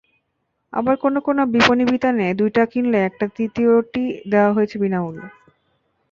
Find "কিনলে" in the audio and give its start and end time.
2.71-2.99